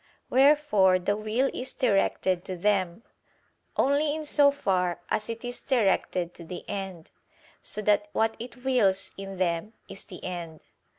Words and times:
Wherefore 0.31 0.97
the 0.97 1.15
will 1.15 1.51
is 1.53 1.73
directed 1.73 2.43
to 2.45 2.57
them, 2.57 3.03
only 3.77 4.15
in 4.15 4.25
so 4.25 4.49
far 4.49 4.99
as 5.11 5.29
it 5.29 5.45
is 5.45 5.61
directed 5.61 6.33
to 6.33 6.43
the 6.43 6.67
end: 6.67 7.11
so 7.61 7.83
that 7.83 8.07
what 8.11 8.35
it 8.39 8.63
wills 8.65 9.11
in 9.15 9.37
them, 9.37 9.73
is 9.87 10.05
the 10.05 10.23
end. 10.23 10.61